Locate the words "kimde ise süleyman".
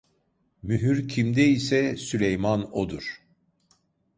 1.07-2.63